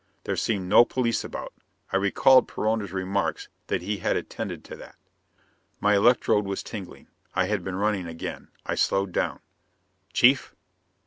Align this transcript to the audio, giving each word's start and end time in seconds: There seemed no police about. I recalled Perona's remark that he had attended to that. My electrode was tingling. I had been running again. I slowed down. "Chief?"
There 0.23 0.35
seemed 0.35 0.67
no 0.67 0.83
police 0.83 1.23
about. 1.23 1.53
I 1.93 1.97
recalled 1.97 2.47
Perona's 2.47 2.91
remark 2.91 3.45
that 3.67 3.83
he 3.83 3.97
had 3.97 4.15
attended 4.17 4.63
to 4.63 4.75
that. 4.77 4.95
My 5.79 5.93
electrode 5.95 6.45
was 6.45 6.63
tingling. 6.63 7.07
I 7.35 7.45
had 7.45 7.63
been 7.63 7.75
running 7.75 8.07
again. 8.07 8.47
I 8.65 8.73
slowed 8.73 9.11
down. 9.11 9.41
"Chief?" 10.11 10.55